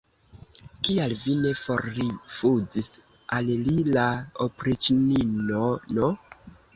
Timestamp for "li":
3.67-3.75